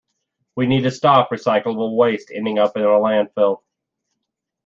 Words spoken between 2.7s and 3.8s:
in a landfill.